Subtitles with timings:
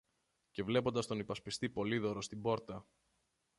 [0.51, 2.85] Και βλέποντας τον υπασπιστή Πολύδωρο στην πόρτα